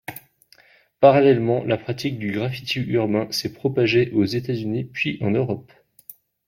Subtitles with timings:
[0.99, 5.71] Parallèlement, la pratique du graffiti urbain s'est propagée aux États-Unis puis en Europe.